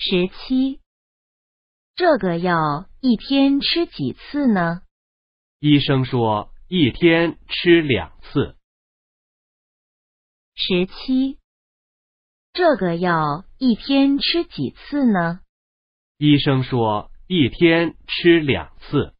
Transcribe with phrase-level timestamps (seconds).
[0.00, 0.80] 十七。
[1.96, 4.82] 这个药一天吃几次呢？
[5.58, 8.56] 医生说一天吃两次。
[10.54, 11.40] 十七。
[12.52, 15.40] 这个药一天吃几次呢？
[16.16, 19.16] 医生说一天吃两次。